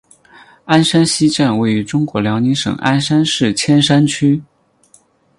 [0.65, 4.41] 鞍山西站位于中国辽宁省鞍山市千山区。